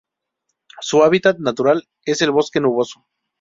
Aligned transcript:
Su 0.79 1.03
hábitat 1.03 1.37
natural 1.37 1.87
es 2.05 2.23
el 2.23 2.31
bosque 2.31 2.59
nuboso. 2.59 3.05